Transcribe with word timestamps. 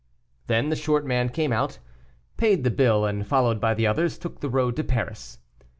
Then 0.47 0.69
the 0.69 0.75
short 0.75 1.05
man 1.05 1.29
came 1.29 1.53
out, 1.53 1.77
paid 2.35 2.63
the 2.63 2.71
bill, 2.71 3.05
and, 3.05 3.23
followed 3.23 3.61
by 3.61 3.75
the 3.75 3.85
others, 3.85 4.17
took 4.17 4.39
the 4.39 4.49
road 4.49 4.75
to 4.77 4.83
Paris. 4.83 5.37